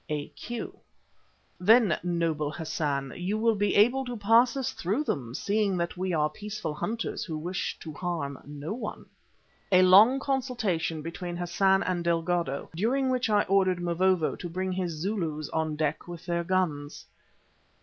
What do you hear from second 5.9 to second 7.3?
we are peaceful hunters